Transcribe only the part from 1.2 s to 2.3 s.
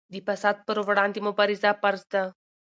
مبارزه فرض ده.